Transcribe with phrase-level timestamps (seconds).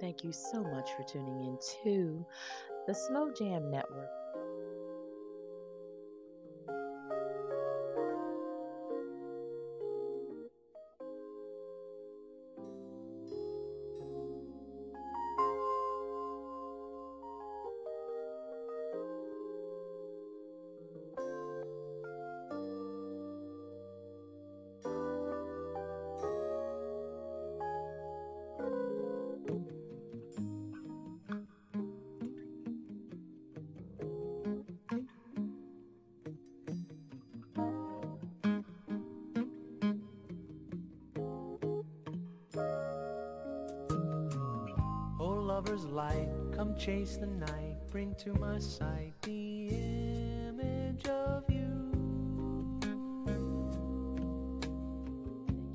[0.00, 2.26] Thank you so much for tuning in to
[2.86, 4.23] the Slow Jam Network.
[46.84, 51.90] Chase the night, bring to my sight the image of you.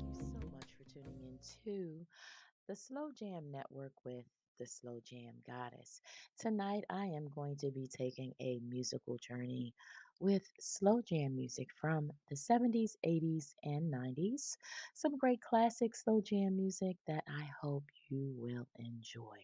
[0.06, 2.06] Thank you so much for tuning in to
[2.68, 4.24] the Slow Jam Network with
[4.60, 6.00] the Slow Jam Goddess.
[6.38, 9.74] Tonight, I am going to be taking a musical journey
[10.20, 14.56] with slow jam music from the 70s, 80s, and 90s.
[14.94, 19.38] Some great classic slow jam music that I hope you will enjoy.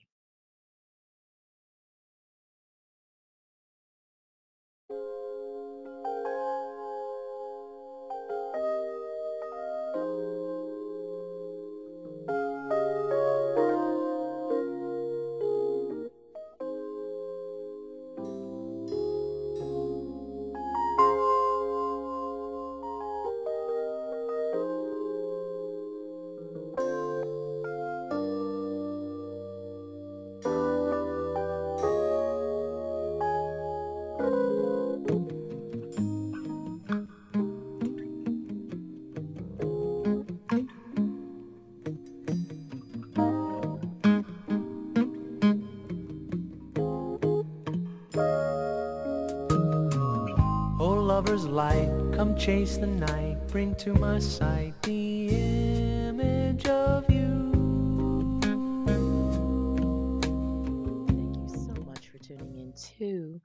[51.16, 58.38] Lover's light, come chase the night, bring to my sight the image of you.
[61.06, 63.40] Thank you so much for tuning in to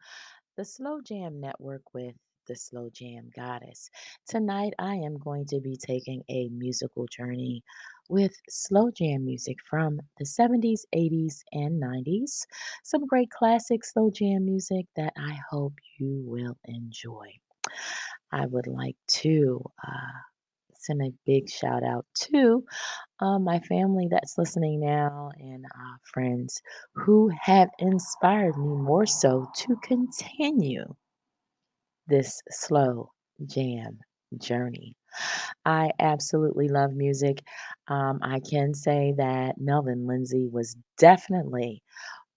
[0.58, 2.14] the Slow Jam Network with
[2.46, 3.90] the Slow Jam Goddess.
[4.28, 7.64] Tonight, I am going to be taking a musical journey
[8.10, 12.42] with slow jam music from the 70s, 80s, and 90s.
[12.84, 17.40] Some great classic slow jam music that I hope you will enjoy.
[18.32, 20.20] I would like to uh,
[20.76, 22.66] send a big shout out to
[23.20, 26.62] uh, my family that's listening now and uh, friends
[26.96, 30.96] who have inspired me more so to continue
[32.08, 33.12] this slow
[33.46, 34.00] jam
[34.38, 34.96] journey.
[35.66, 37.44] I absolutely love music.
[37.88, 41.84] Um, I can say that Melvin Lindsey was definitely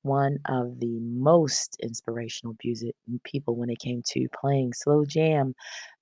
[0.05, 2.95] one of the most inspirational music
[3.25, 5.55] people when it came to playing slow jam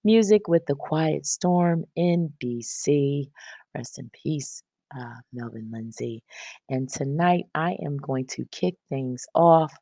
[0.04, 3.28] music with the Quiet Storm in DC.
[3.74, 4.62] Rest in peace,
[4.98, 6.22] uh, Melvin Lindsey.
[6.68, 9.72] And tonight I am going to kick things off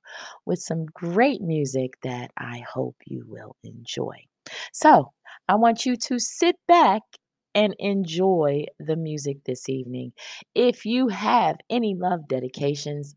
[0.46, 4.16] with some great music that I hope you will enjoy.
[4.72, 5.12] So
[5.48, 7.02] I want you to sit back
[7.54, 10.12] and enjoy the music this evening.
[10.54, 13.14] If you have any love dedications,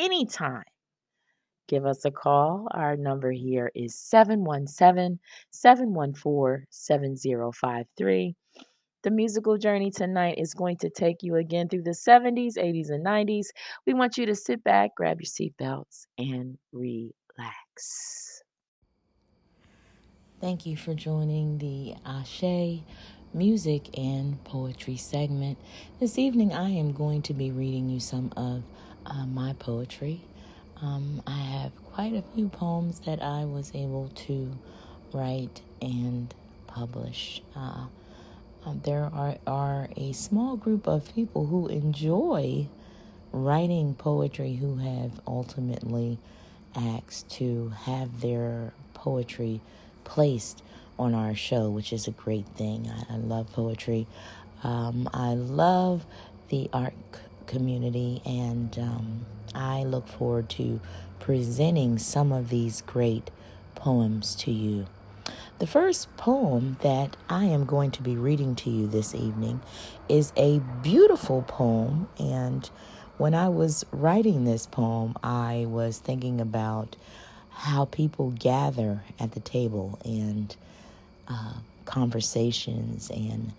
[0.00, 0.64] anytime,
[1.68, 2.66] give us a call.
[2.72, 8.34] Our number here is 717 714 7053.
[9.02, 13.04] The musical journey tonight is going to take you again through the 70s, 80s, and
[13.04, 13.46] 90s.
[13.86, 18.42] We want you to sit back, grab your seatbelts, and relax.
[20.38, 22.82] Thank you for joining the Ase'
[23.32, 25.56] music and poetry segment.
[25.98, 28.62] This evening, I am going to be reading you some of
[29.06, 30.22] uh, my poetry.
[30.82, 34.56] Um, I have quite a few poems that I was able to
[35.12, 36.32] write and
[36.66, 37.42] publish.
[37.54, 37.86] Uh,
[38.64, 42.66] um, there are, are a small group of people who enjoy
[43.32, 46.18] writing poetry who have ultimately
[46.74, 49.60] asked to have their poetry
[50.04, 50.62] placed
[50.98, 52.90] on our show, which is a great thing.
[52.90, 54.06] I, I love poetry.
[54.62, 56.04] Um, I love
[56.48, 56.94] the art
[57.50, 60.80] community, and um, I look forward to
[61.18, 63.30] presenting some of these great
[63.74, 64.86] poems to you.
[65.58, 69.60] The first poem that I am going to be reading to you this evening
[70.08, 72.70] is a beautiful poem, and
[73.18, 76.96] when I was writing this poem, I was thinking about
[77.50, 80.56] how people gather at the table and
[81.28, 81.54] uh,
[81.84, 83.52] conversations and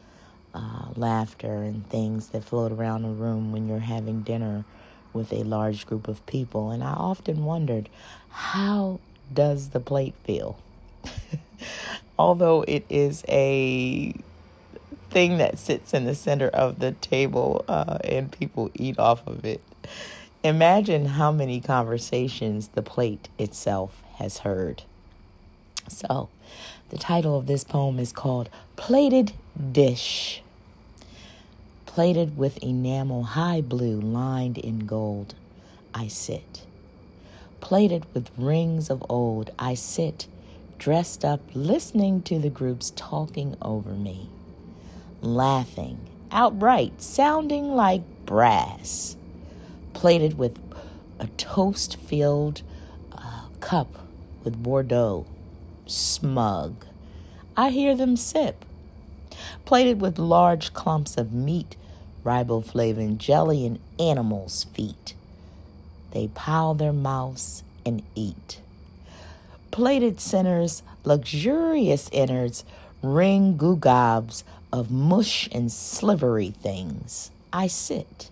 [0.53, 4.65] uh, laughter and things that float around the room when you're having dinner
[5.13, 7.89] with a large group of people, and I often wondered
[8.29, 8.99] how
[9.33, 10.57] does the plate feel?
[12.19, 14.13] Although it is a
[15.09, 19.43] thing that sits in the center of the table uh, and people eat off of
[19.45, 19.61] it.
[20.43, 24.83] Imagine how many conversations the plate itself has heard.
[25.87, 26.29] So,
[26.89, 29.33] the title of this poem is called Plated
[29.71, 30.41] Dish.
[31.85, 35.35] Plated with enamel high blue lined in gold,
[35.93, 36.63] I sit.
[37.59, 40.27] Plated with rings of old, I sit,
[40.77, 44.29] dressed up, listening to the groups talking over me
[45.21, 45.99] laughing,
[46.31, 49.15] outright, sounding like brass,
[49.93, 50.59] plated with
[51.19, 52.61] a toast filled
[53.11, 54.07] uh, cup
[54.43, 55.25] with Bordeaux,
[55.85, 56.85] smug.
[57.55, 58.65] I hear them sip,
[59.65, 61.75] plated with large clumps of meat,
[62.23, 65.13] riboflavin jelly, and animals' feet.
[66.11, 68.59] They pile their mouths and eat.
[69.71, 72.63] Plated centers, luxurious innards,
[73.01, 77.31] ring gugobs of mush and slivery things.
[77.53, 78.29] I sit.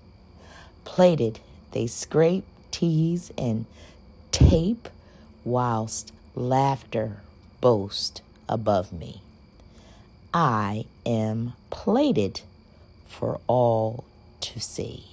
[0.86, 1.40] Plated,
[1.72, 3.66] they scrape, tease, and
[4.32, 4.90] tape,
[5.44, 7.18] whilst laughter
[7.62, 9.22] boast above me.
[10.34, 12.42] I am plated
[13.08, 14.04] for all
[14.42, 15.09] to see.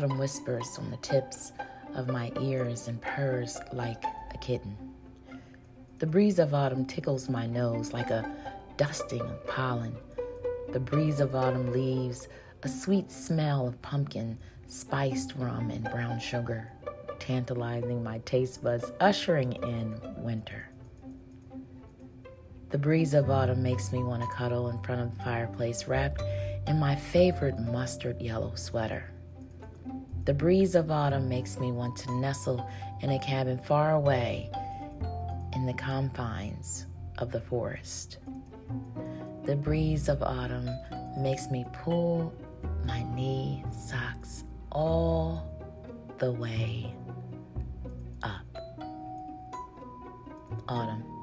[0.00, 1.52] Autumn whispers on the tips
[1.94, 4.74] of my ears and purrs like a kitten.
[5.98, 8.34] The breeze of autumn tickles my nose like a
[8.78, 9.94] dusting of pollen.
[10.72, 12.28] The breeze of autumn leaves
[12.62, 16.72] a sweet smell of pumpkin, spiced rum, and brown sugar,
[17.18, 20.70] tantalizing my taste buds, ushering in winter.
[22.70, 26.22] The breeze of autumn makes me want to cuddle in front of the fireplace, wrapped
[26.66, 29.10] in my favorite mustard yellow sweater.
[30.24, 32.68] The breeze of autumn makes me want to nestle
[33.00, 34.50] in a cabin far away
[35.54, 36.86] in the confines
[37.18, 38.18] of the forest.
[39.44, 40.68] The breeze of autumn
[41.18, 42.32] makes me pull
[42.84, 45.48] my knee socks all
[46.18, 46.94] the way
[48.22, 48.44] up.
[50.68, 51.19] Autumn.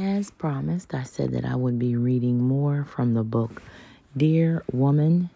[0.00, 3.60] As promised, I said that I would be reading more from the book
[4.16, 5.28] Dear Woman,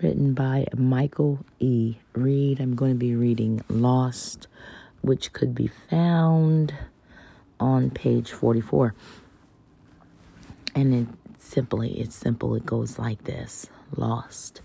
[0.00, 1.96] written by Michael E.
[2.14, 2.58] Reed.
[2.58, 4.46] I'm going to be reading Lost,
[5.02, 6.72] which could be found
[7.60, 8.94] on page 44.
[10.74, 11.06] And it
[11.38, 12.54] simply, it's simple.
[12.54, 14.62] It goes like this Lost.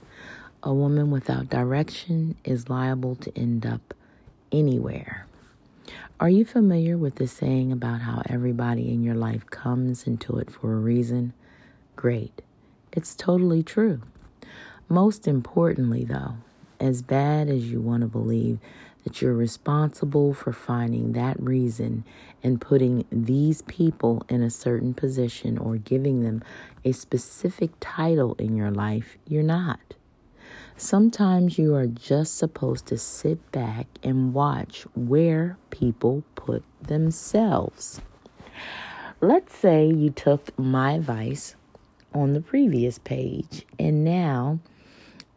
[0.64, 3.94] A woman without direction is liable to end up
[4.54, 5.28] anywhere.
[6.20, 10.50] Are you familiar with the saying about how everybody in your life comes into it
[10.50, 11.34] for a reason?
[11.96, 12.42] Great.
[12.92, 14.02] It's totally true.
[14.90, 16.36] Most importantly, though,
[16.80, 18.60] as bad as you want to believe
[19.04, 22.04] that you're responsible for finding that reason
[22.42, 26.44] and putting these people in a certain position or giving them
[26.86, 29.94] a specific title in your life, you're not.
[30.78, 38.02] Sometimes you are just supposed to sit back and watch where people put themselves.
[39.22, 41.56] Let's say you took my advice
[42.14, 44.60] on the previous page and now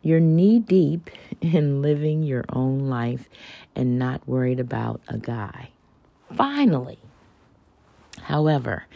[0.02, 1.10] you're knee deep
[1.40, 3.28] in living your own life
[3.74, 5.70] and not worried about a guy.
[6.34, 6.98] Finally.
[8.22, 8.86] However,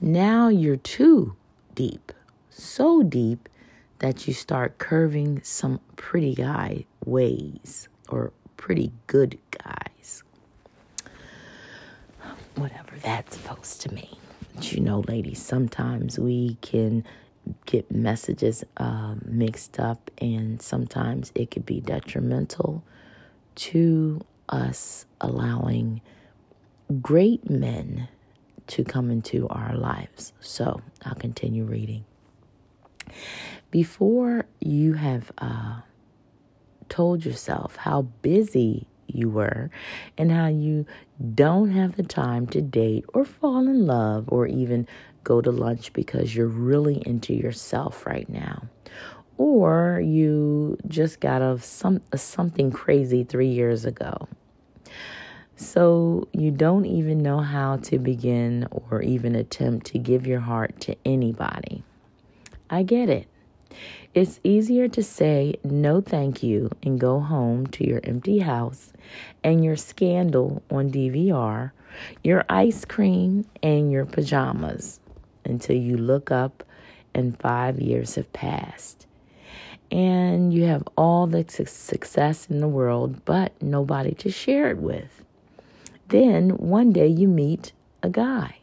[0.00, 1.34] now you're too
[1.74, 2.12] deep,
[2.50, 3.48] so deep
[3.98, 10.22] that you start curving some pretty guy ways or pretty good guys.
[12.54, 14.16] Whatever that's supposed to mean.
[14.54, 17.04] But you know, ladies, sometimes we can
[17.66, 22.82] get messages uh, mixed up, and sometimes it could be detrimental
[23.56, 26.00] to us allowing
[27.00, 28.08] great men
[28.68, 30.32] to come into our lives.
[30.40, 32.04] So I'll continue reading.
[33.76, 35.82] Before you have uh,
[36.88, 39.68] told yourself how busy you were
[40.16, 40.86] and how you
[41.34, 44.88] don't have the time to date or fall in love or even
[45.24, 48.62] go to lunch because you're really into yourself right now.
[49.36, 54.26] Or you just got of some something crazy 3 years ago.
[55.54, 60.80] So you don't even know how to begin or even attempt to give your heart
[60.80, 61.84] to anybody.
[62.70, 63.28] I get it.
[64.14, 68.92] It's easier to say no thank you and go home to your empty house
[69.44, 71.72] and your scandal on DVR,
[72.24, 75.00] your ice cream, and your pajamas
[75.44, 76.62] until you look up
[77.14, 79.06] and five years have passed.
[79.90, 84.78] And you have all the su- success in the world, but nobody to share it
[84.78, 85.24] with.
[86.08, 87.72] Then one day you meet
[88.02, 88.56] a guy.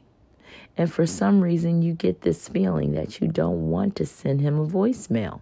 [0.77, 4.59] And for some reason, you get this feeling that you don't want to send him
[4.59, 5.41] a voicemail.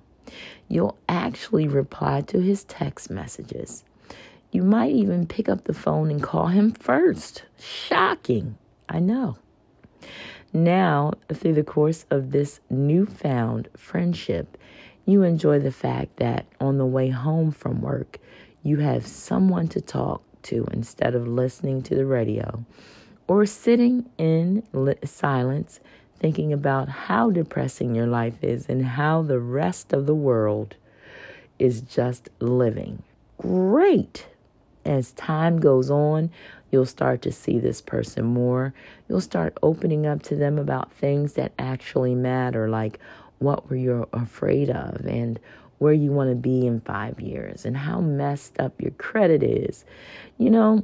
[0.68, 3.84] You'll actually reply to his text messages.
[4.52, 7.44] You might even pick up the phone and call him first.
[7.58, 8.58] Shocking,
[8.90, 9.38] I know.
[10.54, 14.58] Now, through the course of this newfound friendship,
[15.06, 18.20] you enjoy the fact that on the way home from work,
[18.62, 22.66] you have someone to talk to instead of listening to the radio
[23.32, 24.62] or sitting in
[25.06, 25.80] silence
[26.20, 30.76] thinking about how depressing your life is and how the rest of the world
[31.58, 33.02] is just living.
[33.38, 34.28] Great.
[34.84, 36.30] As time goes on,
[36.72, 38.74] you'll start to see this person more.
[39.08, 43.00] You'll start opening up to them about things that actually matter, like
[43.40, 45.40] what were you afraid of and
[45.78, 49.86] where you want to be in five years and how messed up your credit is.
[50.38, 50.84] You know,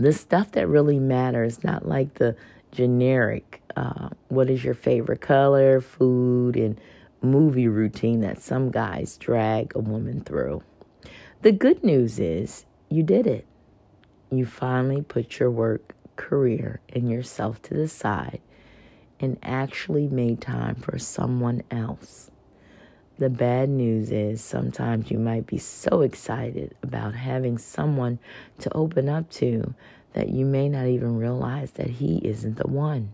[0.00, 2.34] the stuff that really matters, not like the
[2.72, 6.80] generic, uh, what is your favorite color, food, and
[7.20, 10.62] movie routine that some guys drag a woman through.
[11.42, 13.46] The good news is you did it.
[14.30, 18.40] You finally put your work, career, and yourself to the side
[19.18, 22.29] and actually made time for someone else.
[23.20, 28.18] The bad news is sometimes you might be so excited about having someone
[28.60, 29.74] to open up to
[30.14, 33.12] that you may not even realize that he isn't the one.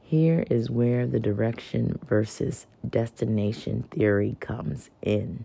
[0.00, 5.44] Here is where the direction versus destination theory comes in.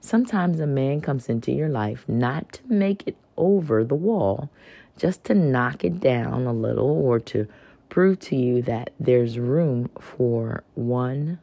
[0.00, 4.50] Sometimes a man comes into your life not to make it over the wall,
[4.98, 7.48] just to knock it down a little or to
[7.88, 11.38] prove to you that there's room for one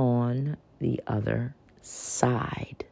[0.00, 2.86] on the other side.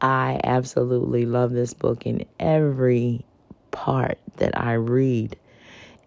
[0.00, 3.24] I absolutely love this book, and every
[3.70, 5.36] part that I read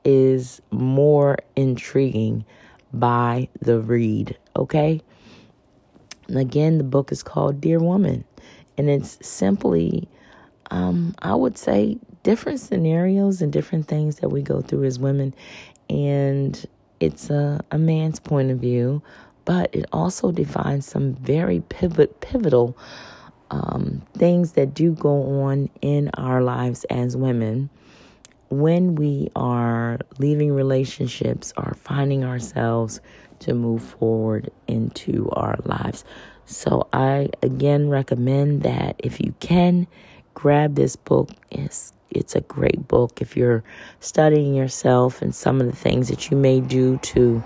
[0.03, 2.45] is more intriguing
[2.93, 4.37] by the read.
[4.55, 5.01] Okay?
[6.27, 8.25] And again, the book is called Dear Woman,
[8.77, 10.09] and it's simply,
[10.69, 15.33] um, I would say, different scenarios and different things that we go through as women.
[15.89, 16.65] And
[16.99, 19.01] it's a, a man's point of view,
[19.45, 22.77] but it also defines some very pivot, pivotal
[23.51, 27.69] um, things that do go on in our lives as women
[28.49, 32.99] when we are leaving relationships or finding ourselves
[33.39, 36.03] to move forward into our lives.
[36.45, 39.87] So, I again recommend that if you can,
[40.33, 41.29] grab this book.
[41.51, 43.63] It's it's a great book if you're
[43.99, 47.43] studying yourself and some of the things that you may do to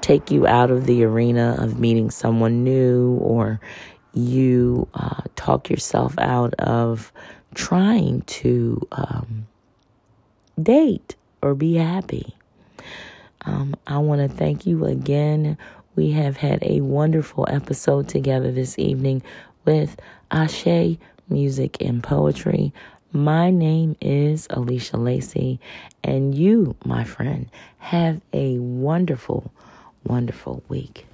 [0.00, 3.60] take you out of the arena of meeting someone new or
[4.12, 7.12] you uh, talk yourself out of
[7.54, 9.46] trying to um,
[10.62, 12.34] date or be happy.
[13.42, 15.58] Um, I want to thank you again.
[15.96, 19.22] We have had a wonderful episode together this evening
[19.64, 19.96] with
[20.32, 20.98] Ase'
[21.28, 22.72] Music and Poetry.
[23.16, 25.60] My name is Alicia Lacy,
[26.02, 27.48] and you, my friend,
[27.78, 29.52] have a wonderful,
[30.02, 31.06] wonderful week.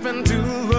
[0.00, 0.77] Happened to love